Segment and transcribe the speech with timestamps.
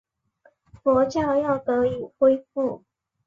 [0.81, 2.83] 佛教又得以恢复。